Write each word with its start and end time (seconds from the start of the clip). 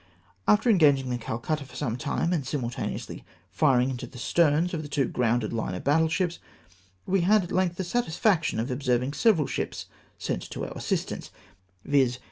After 0.47 0.67
engaging 0.67 1.11
the 1.11 1.19
Calcutta 1.19 1.63
for 1.63 1.75
some 1.75 1.95
time, 1.95 2.33
and 2.33 2.43
simultaneously 2.43 3.23
firing 3.51 3.91
into 3.91 4.07
the 4.07 4.17
sterns 4.17 4.73
of 4.73 4.81
the 4.81 4.87
two 4.87 5.05
gromided 5.07 5.53
line 5.53 5.75
of 5.75 5.83
battle 5.83 6.09
ships, 6.09 6.39
we 7.05 7.21
had 7.21 7.43
at 7.43 7.51
length 7.51 7.75
the 7.75 7.83
satisfaction 7.83 8.59
of 8.59 8.71
observing 8.71 9.13
several 9.13 9.45
ships 9.45 9.85
sent 10.17 10.41
to 10.49 10.65
our 10.65 10.75
assist 10.75 11.11
ance, 11.11 11.29
viz. 11.85 12.17